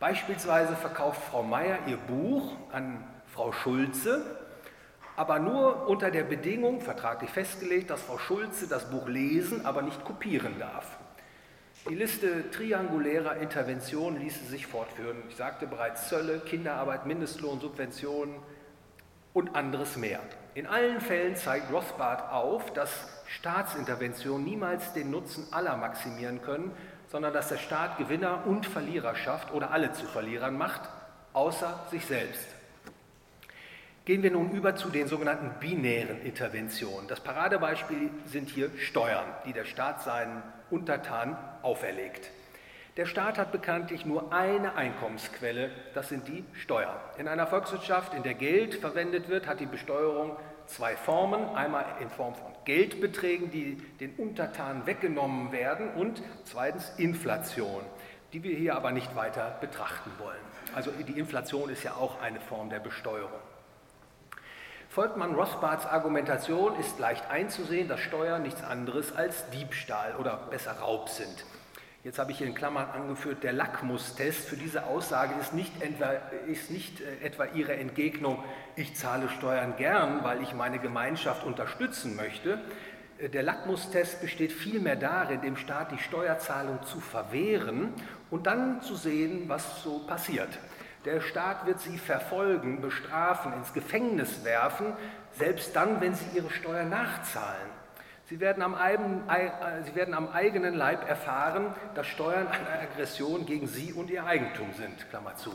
[0.00, 4.37] Beispielsweise verkauft Frau Meier ihr Buch an Frau Schulze,
[5.18, 10.04] aber nur unter der Bedingung, vertraglich festgelegt, dass Frau Schulze das Buch lesen, aber nicht
[10.04, 10.96] kopieren darf.
[11.90, 15.24] Die Liste triangulärer Interventionen ließe sich fortführen.
[15.28, 18.36] Ich sagte bereits Zölle, Kinderarbeit, Mindestlohn, Subventionen
[19.32, 20.20] und anderes mehr.
[20.54, 26.70] In allen Fällen zeigt Rothbard auf, dass Staatsinterventionen niemals den Nutzen aller maximieren können,
[27.08, 30.82] sondern dass der Staat Gewinner und Verlierer schafft oder alle zu Verlierern macht,
[31.32, 32.57] außer sich selbst.
[34.08, 37.06] Gehen wir nun über zu den sogenannten binären Interventionen.
[37.08, 42.30] Das Paradebeispiel sind hier Steuern, die der Staat seinen Untertanen auferlegt.
[42.96, 46.96] Der Staat hat bekanntlich nur eine Einkommensquelle, das sind die Steuern.
[47.18, 51.54] In einer Volkswirtschaft, in der Geld verwendet wird, hat die Besteuerung zwei Formen.
[51.54, 57.82] Einmal in Form von Geldbeträgen, die den Untertanen weggenommen werden und zweitens Inflation,
[58.32, 60.40] die wir hier aber nicht weiter betrachten wollen.
[60.74, 63.40] Also die Inflation ist ja auch eine Form der Besteuerung.
[64.90, 70.72] Folgt man Rothbards Argumentation, ist leicht einzusehen, dass Steuern nichts anderes als Diebstahl oder besser
[70.72, 71.44] Raub sind.
[72.04, 76.12] Jetzt habe ich hier in Klammern angeführt, der Lackmustest für diese Aussage ist nicht, etwa,
[76.46, 78.42] ist nicht äh, etwa Ihre Entgegnung,
[78.76, 82.58] ich zahle Steuern gern, weil ich meine Gemeinschaft unterstützen möchte.
[83.18, 87.92] Äh, der Lackmustest besteht vielmehr darin, dem Staat die Steuerzahlung zu verwehren
[88.30, 90.48] und dann zu sehen, was so passiert.
[91.08, 94.92] Der Staat wird sie verfolgen, bestrafen, ins Gefängnis werfen,
[95.32, 97.70] selbst dann, wenn sie ihre Steuer nachzahlen.
[98.26, 103.66] Sie werden, am, äh, Sie werden am eigenen Leib erfahren, dass Steuern eine Aggression gegen
[103.66, 105.08] Sie und Ihr Eigentum sind.
[105.08, 105.54] Klammer zu.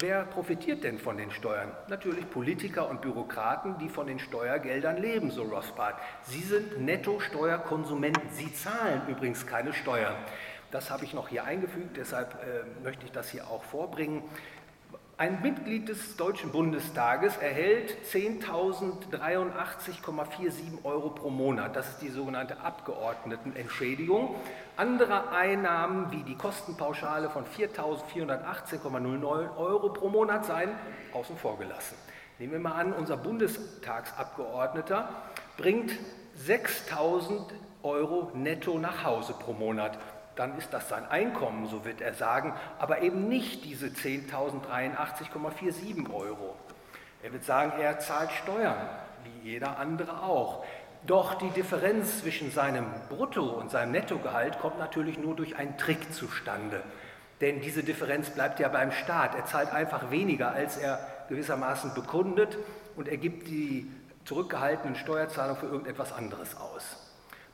[0.00, 1.70] Wer profitiert denn von den Steuern?
[1.86, 5.94] Natürlich Politiker und Bürokraten, die von den Steuergeldern leben, so Rothbard.
[6.22, 8.30] Sie sind Netto-Steuerkonsumenten.
[8.30, 10.16] Sie zahlen übrigens keine Steuern.
[10.70, 14.22] Das habe ich noch hier eingefügt, deshalb äh, möchte ich das hier auch vorbringen.
[15.20, 21.76] Ein Mitglied des Deutschen Bundestages erhält 10.083,47 Euro pro Monat.
[21.76, 24.34] Das ist die sogenannte Abgeordnetenentschädigung.
[24.78, 30.70] Andere Einnahmen wie die Kostenpauschale von 4.418,09 Euro pro Monat seien
[31.12, 31.96] außen vor gelassen.
[32.38, 35.10] Nehmen wir mal an, unser Bundestagsabgeordneter
[35.58, 35.92] bringt
[36.46, 37.42] 6.000
[37.82, 39.98] Euro netto nach Hause pro Monat
[40.40, 46.56] dann ist das sein Einkommen, so wird er sagen, aber eben nicht diese 10.083,47 Euro.
[47.22, 48.88] Er wird sagen, er zahlt Steuern,
[49.22, 50.64] wie jeder andere auch.
[51.06, 56.14] Doch die Differenz zwischen seinem Brutto- und seinem Nettogehalt kommt natürlich nur durch einen Trick
[56.14, 56.80] zustande.
[57.42, 59.34] Denn diese Differenz bleibt ja beim Staat.
[59.34, 62.56] Er zahlt einfach weniger, als er gewissermaßen bekundet
[62.96, 63.92] und er gibt die
[64.24, 66.96] zurückgehaltenen Steuerzahlungen für irgendetwas anderes aus.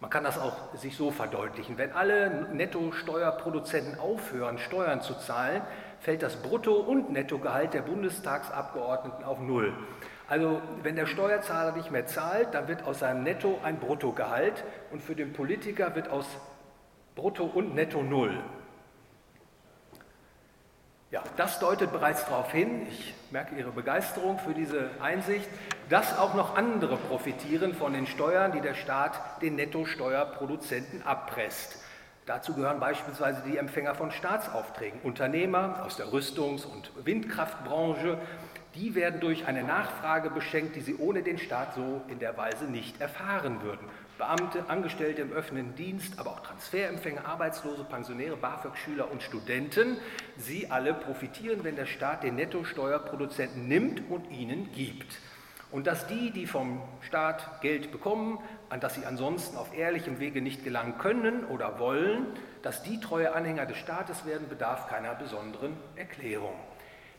[0.01, 1.79] Man kann das auch sich so verdeutlichen.
[1.79, 5.63] Wenn alle Nettosteuerproduzenten aufhören, Steuern zu zahlen,
[6.01, 9.73] fällt das Brutto- und Nettogehalt der Bundestagsabgeordneten auf Null.
[10.29, 15.03] Also wenn der Steuerzahler nicht mehr zahlt, dann wird aus seinem Netto ein Bruttogehalt und
[15.03, 16.27] für den Politiker wird aus
[17.15, 18.39] Brutto und Netto Null.
[21.17, 25.49] Ja, das deutet bereits darauf hin, ich merke Ihre Begeisterung für diese Einsicht,
[25.89, 31.83] dass auch noch andere profitieren von den Steuern, die der Staat den Nettosteuerproduzenten abpresst.
[32.27, 38.19] Dazu gehören beispielsweise die Empfänger von Staatsaufträgen, Unternehmer aus der Rüstungs- und Windkraftbranche.
[38.75, 42.67] Die werden durch eine Nachfrage beschenkt, die sie ohne den Staat so in der Weise
[42.67, 43.89] nicht erfahren würden.
[44.19, 49.99] Beamte, Angestellte im öffentlichen Dienst, aber auch Transferempfänger, Arbeitslose, Pensionäre, BAföG-Schüler und Studenten.
[50.39, 55.19] Sie alle profitieren, wenn der Staat den Nettosteuerproduzenten nimmt und ihnen gibt.
[55.71, 58.39] Und dass die, die vom Staat Geld bekommen,
[58.71, 62.27] an das sie ansonsten auf ehrlichem Wege nicht gelangen können oder wollen,
[62.63, 66.55] dass die treue Anhänger des Staates werden, bedarf keiner besonderen Erklärung.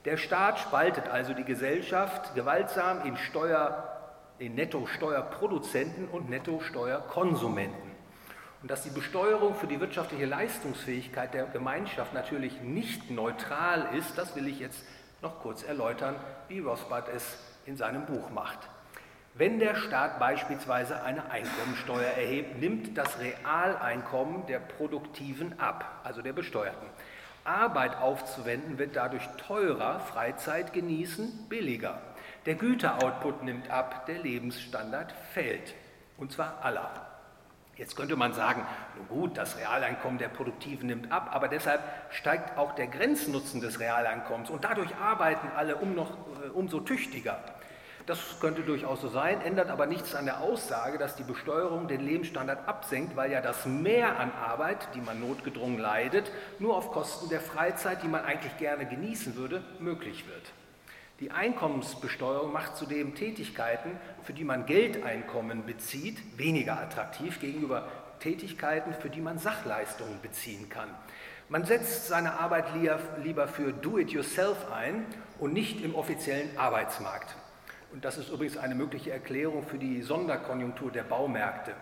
[0.06, 3.97] Der Staat spaltet also die Gesellschaft gewaltsam in Steuer
[4.40, 7.92] den Nettosteuerproduzenten und Nettosteuerkonsumenten.
[8.62, 14.36] Und dass die Besteuerung für die wirtschaftliche Leistungsfähigkeit der Gemeinschaft natürlich nicht neutral ist, das
[14.36, 14.84] will ich jetzt
[15.22, 16.16] noch kurz erläutern,
[16.48, 18.60] wie Rothbard es in seinem Buch macht.
[19.34, 26.34] Wenn der Staat beispielsweise eine Einkommensteuer erhebt, nimmt das Realeinkommen der Produktiven ab, also der
[26.34, 26.88] Besteuerten.
[27.44, 32.02] Arbeit aufzuwenden wird dadurch teurer, Freizeit genießen billiger.
[32.46, 35.74] Der Güteroutput nimmt ab, der Lebensstandard fällt.
[36.18, 37.08] Und zwar aller.
[37.78, 42.58] Jetzt könnte man sagen, nun gut, das Realeinkommen der Produktiven nimmt ab, aber deshalb steigt
[42.58, 46.12] auch der Grenznutzen des Realeinkommens und dadurch arbeiten alle um noch,
[46.44, 47.40] äh, umso tüchtiger.
[48.08, 52.02] Das könnte durchaus so sein, ändert aber nichts an der Aussage, dass die Besteuerung den
[52.02, 57.30] Lebensstandard absenkt, weil ja das Mehr an Arbeit, die man notgedrungen leidet, nur auf Kosten
[57.30, 60.54] der Freizeit, die man eigentlich gerne genießen würde, möglich wird.
[61.20, 63.90] Die Einkommensbesteuerung macht zudem Tätigkeiten,
[64.22, 67.88] für die man Geldeinkommen bezieht, weniger attraktiv gegenüber
[68.20, 70.90] Tätigkeiten, für die man Sachleistungen beziehen kann.
[71.50, 72.66] Man setzt seine Arbeit
[73.24, 75.06] lieber für Do-it-yourself ein
[75.40, 77.36] und nicht im offiziellen Arbeitsmarkt.
[77.92, 81.74] Und das ist übrigens eine mögliche Erklärung für die Sonderkonjunktur der Baumärkte.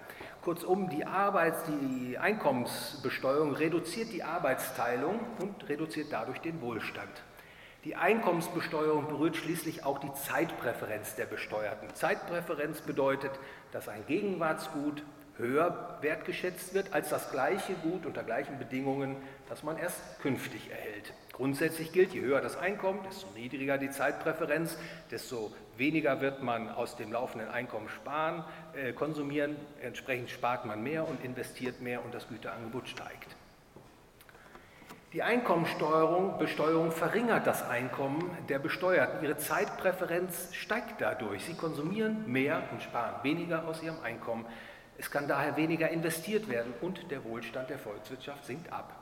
[0.44, 7.10] Kurzum, die, Arbeits-, die Einkommensbesteuerung reduziert die Arbeitsteilung und reduziert dadurch den Wohlstand.
[7.86, 11.94] Die Einkommensbesteuerung berührt schließlich auch die Zeitpräferenz der Besteuerten.
[11.94, 13.30] Zeitpräferenz bedeutet,
[13.72, 15.04] dass ein Gegenwartsgut
[15.38, 19.18] höher wertgeschätzt wird als das gleiche Gut unter gleichen Bedingungen,
[19.50, 21.14] das man erst künftig erhält.
[21.34, 24.80] Grundsätzlich gilt, je höher das Einkommen, desto niedriger die Zeitpräferenz,
[25.12, 28.44] desto weniger wird man aus dem laufenden Einkommen sparen,
[28.74, 33.36] äh, konsumieren, entsprechend spart man mehr und investiert mehr und das Güterangebot steigt.
[35.16, 39.24] Die Einkommensteuerung verringert das Einkommen der Besteuerten.
[39.24, 41.46] Ihre Zeitpräferenz steigt dadurch.
[41.46, 44.46] Sie konsumieren mehr und sparen weniger aus ihrem Einkommen.
[44.98, 48.94] Es kann daher weniger investiert werden und der Wohlstand der Volkswirtschaft sinkt ab.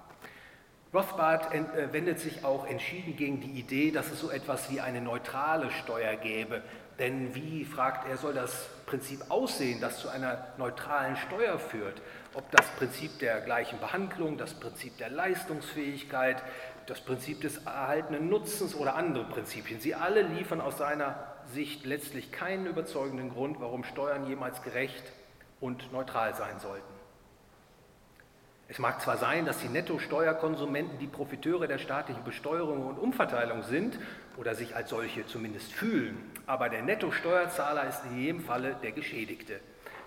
[0.93, 5.02] Rothbard äh, wendet sich auch entschieden gegen die Idee, dass es so etwas wie eine
[5.02, 6.62] neutrale Steuer gäbe.
[6.99, 12.04] Denn wie, fragt er, soll das Prinzip aussehen, das zu einer neutralen Steuer führt?
[12.35, 16.41] Ob das Prinzip der gleichen Behandlung, das Prinzip der Leistungsfähigkeit,
[16.87, 19.79] das Prinzip des erhaltenen Nutzens oder andere Prinzipien.
[19.79, 21.15] Sie alle liefern aus seiner
[21.53, 25.03] Sicht letztlich keinen überzeugenden Grund, warum Steuern jemals gerecht
[25.59, 26.93] und neutral sein sollten.
[28.67, 33.99] Es mag zwar sein, dass die Netto-Steuerkonsumenten die Profiteure der staatlichen Besteuerung und Umverteilung sind
[34.37, 36.17] oder sich als solche zumindest fühlen,
[36.47, 39.59] aber der Netto-Steuerzahler ist in jedem Falle der Geschädigte.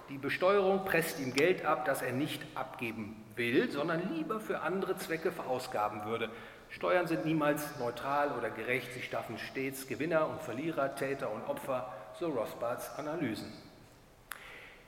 [0.09, 4.97] Die Besteuerung presst ihm Geld ab, das er nicht abgeben will, sondern lieber für andere
[4.97, 6.31] Zwecke verausgaben würde.
[6.71, 11.93] Steuern sind niemals neutral oder gerecht, sie staffen stets Gewinner und Verlierer, Täter und Opfer,
[12.19, 13.53] so Rothbards Analysen.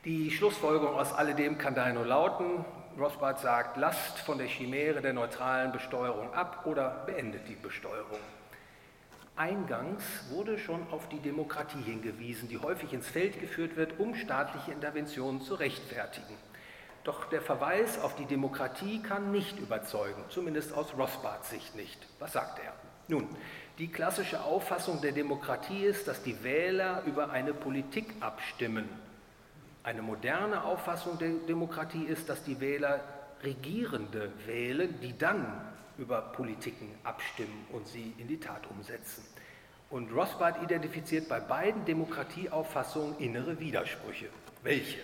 [0.05, 2.65] Die Schlussfolgerung aus alledem kann daher nur lauten,
[2.99, 8.19] Rothbard sagt, lasst von der Chimäre der neutralen Besteuerung ab oder beendet die Besteuerung.
[9.39, 14.73] Eingangs wurde schon auf die Demokratie hingewiesen, die häufig ins Feld geführt wird, um staatliche
[14.73, 16.35] Interventionen zu rechtfertigen.
[17.05, 22.07] Doch der Verweis auf die Demokratie kann nicht überzeugen, zumindest aus Rothbards Sicht nicht.
[22.19, 22.73] Was sagt er?
[23.07, 23.29] Nun,
[23.79, 28.89] die klassische Auffassung der Demokratie ist, dass die Wähler über eine Politik abstimmen.
[29.85, 33.01] Eine moderne Auffassung der Demokratie ist, dass die Wähler
[33.43, 35.47] Regierende wählen, die dann
[35.97, 39.25] über Politiken abstimmen und sie in die Tat umsetzen.
[39.91, 44.27] Und Rothbard identifiziert bei beiden Demokratieauffassungen innere Widersprüche.
[44.63, 44.99] Welche?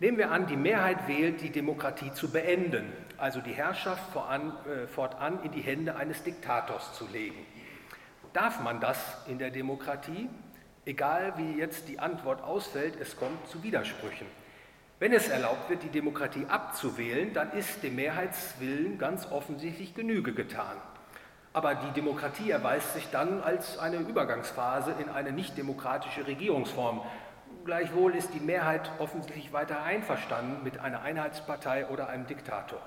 [0.00, 4.86] Nehmen wir an, die Mehrheit wählt, die Demokratie zu beenden, also die Herrschaft voran, äh,
[4.86, 7.46] fortan in die Hände eines Diktators zu legen.
[8.32, 10.28] Darf man das in der Demokratie?
[10.86, 14.26] Egal wie jetzt die Antwort ausfällt, es kommt zu Widersprüchen.
[14.98, 20.76] Wenn es erlaubt wird, die Demokratie abzuwählen, dann ist dem Mehrheitswillen ganz offensichtlich Genüge getan.
[21.52, 27.02] Aber die Demokratie erweist sich dann als eine Übergangsphase in eine nicht demokratische Regierungsform,
[27.64, 32.80] Gleichwohl ist die Mehrheit offensichtlich weiter einverstanden mit einer Einheitspartei oder einem Diktator.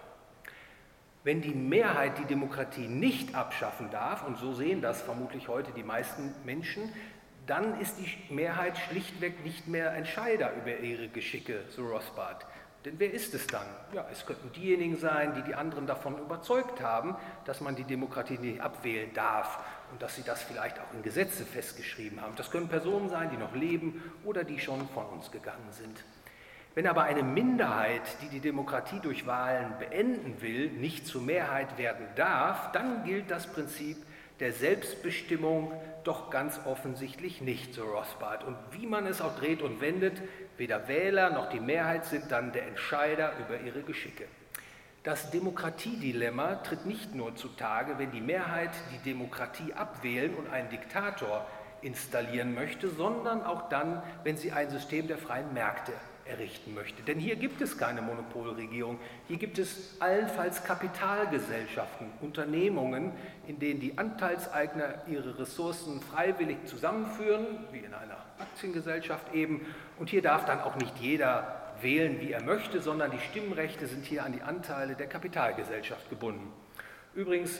[1.23, 5.83] Wenn die Mehrheit die Demokratie nicht abschaffen darf, und so sehen das vermutlich heute die
[5.83, 6.91] meisten Menschen,
[7.47, 12.45] dann ist die Mehrheit schlichtweg nicht mehr Entscheider über ihre Geschicke, so Rothbard.
[12.85, 13.65] Denn wer ist es dann?
[13.93, 18.37] Ja, es könnten diejenigen sein, die die anderen davon überzeugt haben, dass man die Demokratie
[18.37, 19.59] nicht abwählen darf
[19.91, 22.35] und dass sie das vielleicht auch in Gesetze festgeschrieben haben.
[22.35, 26.03] Das können Personen sein, die noch leben oder die schon von uns gegangen sind.
[26.75, 32.05] Wenn aber eine Minderheit, die die Demokratie durch Wahlen beenden will, nicht zur Mehrheit werden
[32.15, 33.97] darf, dann gilt das Prinzip
[34.39, 35.71] der Selbstbestimmung
[36.03, 38.43] doch ganz offensichtlich nicht, so Rothbard.
[38.43, 40.21] Und wie man es auch dreht und wendet,
[40.57, 44.25] weder Wähler noch die Mehrheit sind dann der Entscheider über ihre Geschicke.
[45.03, 51.45] Das Demokratiedilemma tritt nicht nur zutage, wenn die Mehrheit die Demokratie abwählen und einen Diktator
[51.81, 55.93] installieren möchte, sondern auch dann, wenn sie ein System der freien Märkte
[56.25, 57.03] errichten möchte.
[57.03, 63.11] Denn hier gibt es keine Monopolregierung, hier gibt es allenfalls Kapitalgesellschaften, Unternehmungen,
[63.47, 69.65] in denen die Anteilseigner ihre Ressourcen freiwillig zusammenführen, wie in einer Aktiengesellschaft eben.
[69.99, 74.05] Und hier darf dann auch nicht jeder wählen, wie er möchte, sondern die Stimmrechte sind
[74.05, 76.51] hier an die Anteile der Kapitalgesellschaft gebunden.
[77.13, 77.59] Übrigens,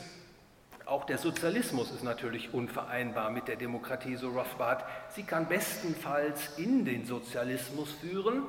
[0.86, 4.84] auch der Sozialismus ist natürlich unvereinbar mit der Demokratie, so Rothbard.
[5.10, 8.44] Sie kann bestenfalls in den Sozialismus führen,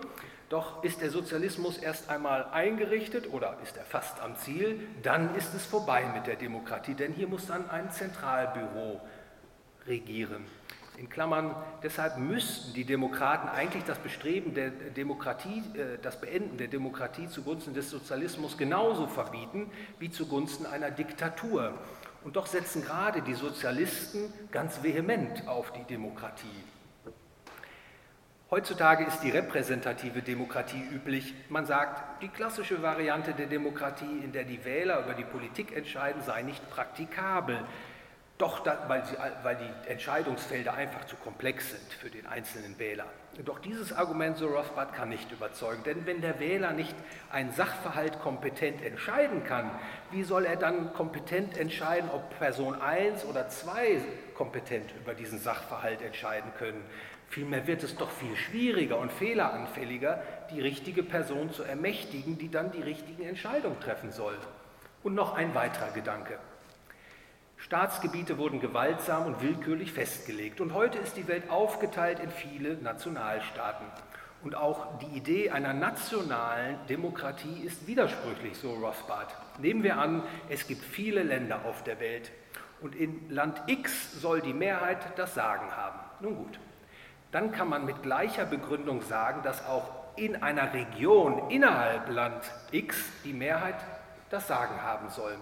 [0.50, 5.54] doch ist der Sozialismus erst einmal eingerichtet oder ist er fast am Ziel, dann ist
[5.56, 9.02] es vorbei mit der Demokratie, denn hier muss dann ein Zentralbüro
[9.88, 10.46] regieren.
[10.98, 16.68] In Klammern, deshalb müssten die Demokraten eigentlich das Bestreben der Demokratie, äh, das Beenden der
[16.68, 19.70] Demokratie zugunsten des Sozialismus genauso verbieten
[20.00, 21.74] wie zugunsten einer Diktatur.
[22.28, 26.62] Und doch setzen gerade die Sozialisten ganz vehement auf die Demokratie.
[28.52, 31.34] Heutzutage ist die repräsentative Demokratie üblich.
[31.48, 36.22] Man sagt, die klassische Variante der Demokratie, in der die Wähler über die Politik entscheiden,
[36.22, 37.60] sei nicht praktikabel.
[38.38, 43.06] Doch, weil, sie, weil die Entscheidungsfelder einfach zu komplex sind für den einzelnen Wähler.
[43.44, 45.82] Doch dieses Argument, so Rothbard, kann nicht überzeugen.
[45.84, 46.96] Denn wenn der Wähler nicht
[47.32, 49.72] einen Sachverhalt kompetent entscheiden kann,
[50.12, 54.02] wie soll er dann kompetent entscheiden, ob Person 1 oder 2
[54.36, 56.84] kompetent über diesen Sachverhalt entscheiden können?
[57.30, 60.22] Vielmehr wird es doch viel schwieriger und fehleranfälliger,
[60.52, 64.38] die richtige Person zu ermächtigen, die dann die richtigen Entscheidungen treffen soll.
[65.04, 66.38] Und noch ein weiterer Gedanke.
[67.68, 70.62] Staatsgebiete wurden gewaltsam und willkürlich festgelegt.
[70.62, 73.86] Und heute ist die Welt aufgeteilt in viele Nationalstaaten.
[74.42, 79.36] Und auch die Idee einer nationalen Demokratie ist widersprüchlich, so Rothbard.
[79.60, 82.32] Nehmen wir an, es gibt viele Länder auf der Welt
[82.80, 86.00] und in Land X soll die Mehrheit das Sagen haben.
[86.22, 86.60] Nun gut,
[87.34, 92.98] dann kann man mit gleicher Begründung sagen, dass auch in einer Region innerhalb Land X
[93.26, 93.76] die Mehrheit
[94.30, 95.36] das Sagen haben soll.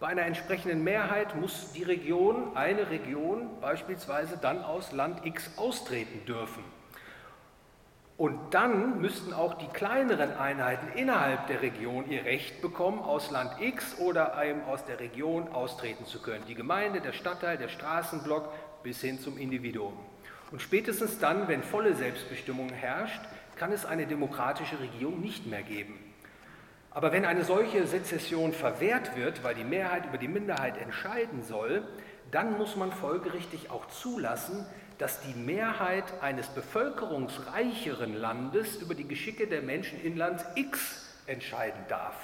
[0.00, 6.24] Bei einer entsprechenden Mehrheit muss die Region, eine Region beispielsweise dann aus Land X austreten
[6.24, 6.62] dürfen.
[8.16, 13.60] Und dann müssten auch die kleineren Einheiten innerhalb der Region ihr Recht bekommen, aus Land
[13.60, 16.44] X oder eben aus der Region austreten zu können.
[16.46, 19.94] Die Gemeinde, der Stadtteil, der Straßenblock bis hin zum Individuum.
[20.50, 23.20] Und spätestens dann, wenn volle Selbstbestimmung herrscht,
[23.56, 26.07] kann es eine demokratische Regierung nicht mehr geben.
[26.98, 31.86] Aber wenn eine solche Sezession verwehrt wird, weil die Mehrheit über die Minderheit entscheiden soll,
[32.32, 34.66] dann muss man folgerichtig auch zulassen,
[34.98, 41.78] dass die Mehrheit eines bevölkerungsreicheren Landes über die Geschicke der Menschen in Land X entscheiden
[41.88, 42.16] darf.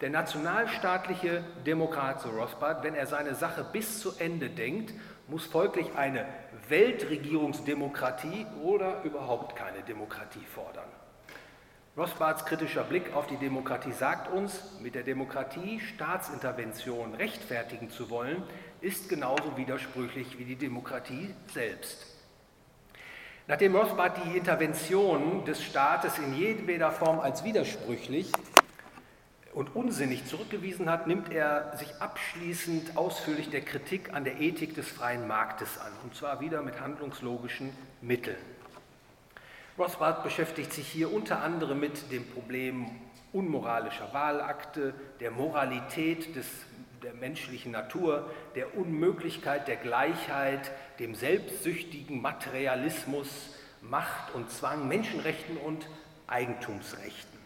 [0.00, 4.94] Der nationalstaatliche Demokrat, so Rothbard, wenn er seine Sache bis zu Ende denkt,
[5.26, 6.26] muss folglich eine
[6.68, 11.01] Weltregierungsdemokratie oder überhaupt keine Demokratie fordern.
[11.94, 18.42] Rothbards kritischer Blick auf die Demokratie sagt uns, mit der Demokratie Staatsintervention rechtfertigen zu wollen,
[18.80, 22.06] ist genauso widersprüchlich wie die Demokratie selbst.
[23.46, 28.32] Nachdem Rothbard die Intervention des Staates in jedweder Form als widersprüchlich
[29.52, 34.88] und unsinnig zurückgewiesen hat, nimmt er sich abschließend ausführlich der Kritik an der Ethik des
[34.88, 38.61] freien Marktes an, und zwar wieder mit handlungslogischen Mitteln.
[39.82, 42.86] Rothbard beschäftigt sich hier unter anderem mit dem Problem
[43.32, 46.46] unmoralischer Wahlakte, der Moralität des,
[47.02, 50.70] der menschlichen Natur, der Unmöglichkeit der Gleichheit,
[51.00, 55.88] dem selbstsüchtigen Materialismus, Macht und Zwang, Menschenrechten und
[56.28, 57.40] Eigentumsrechten.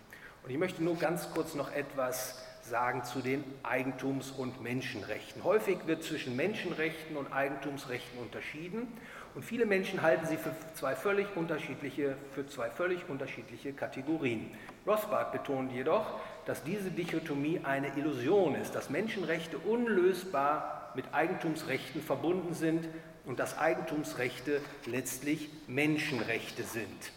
[0.45, 5.43] Und ich möchte nur ganz kurz noch etwas sagen zu den Eigentums- und Menschenrechten.
[5.43, 8.89] Häufig wird zwischen Menschenrechten und Eigentumsrechten unterschieden
[9.37, 14.51] und viele Menschen halten sie für zwei völlig unterschiedliche, für zwei völlig unterschiedliche Kategorien.
[14.87, 16.07] Rothbard betont jedoch,
[16.47, 22.89] dass diese Dichotomie eine Illusion ist, dass Menschenrechte unlösbar mit Eigentumsrechten verbunden sind
[23.26, 27.12] und dass Eigentumsrechte letztlich Menschenrechte sind.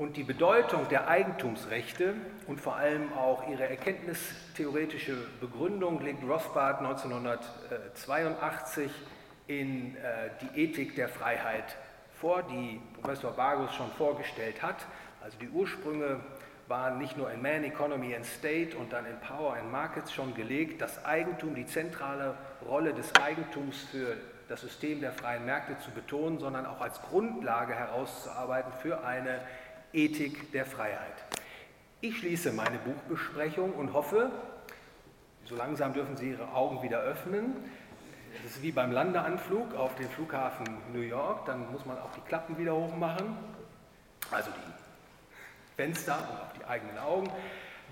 [0.00, 2.14] Und die Bedeutung der Eigentumsrechte
[2.46, 8.90] und vor allem auch ihre erkenntnistheoretische Begründung legt Rothbard 1982
[9.46, 11.76] in äh, die Ethik der Freiheit
[12.18, 14.86] vor, die Professor Vargus schon vorgestellt hat.
[15.22, 16.20] Also die Ursprünge
[16.66, 20.34] waren nicht nur in Man, Economy and State und dann in Power and Markets schon
[20.34, 24.16] gelegt, das Eigentum, die zentrale Rolle des Eigentums für
[24.48, 29.42] das System der freien Märkte zu betonen, sondern auch als Grundlage herauszuarbeiten für eine
[29.92, 31.24] Ethik der Freiheit.
[32.00, 34.30] Ich schließe meine Buchbesprechung und hoffe,
[35.44, 37.56] so langsam dürfen Sie Ihre Augen wieder öffnen.
[38.42, 42.20] Das ist wie beim Landeanflug auf den Flughafen New York, dann muss man auch die
[42.20, 43.36] Klappen wieder hoch machen,
[44.30, 47.30] also die Fenster und auch die eigenen Augen.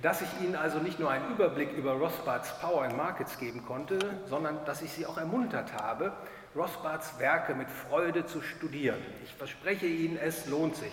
[0.00, 3.98] Dass ich Ihnen also nicht nur einen Überblick über Rothbards Power and Markets geben konnte,
[4.26, 6.12] sondern dass ich Sie auch ermuntert habe,
[6.54, 9.00] Rothbards Werke mit Freude zu studieren.
[9.24, 10.92] Ich verspreche Ihnen, es lohnt sich.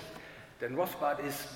[0.61, 1.47] Denn Rothbard ist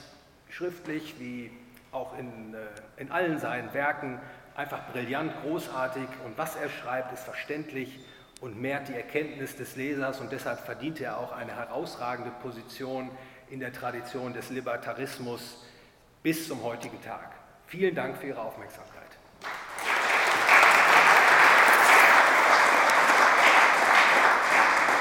[0.50, 1.52] schriftlich wie
[1.92, 2.58] auch in, äh,
[2.98, 4.20] in allen seinen Werken
[4.56, 8.00] einfach brillant, großartig und was er schreibt, ist verständlich
[8.42, 13.10] und mehrt die Erkenntnis des Lesers und deshalb verdient er auch eine herausragende Position
[13.50, 15.66] in der Tradition des Libertarismus
[16.24, 17.32] bis zum heutigen Tag.
[17.68, 18.99] Vielen Dank für Ihre Aufmerksamkeit.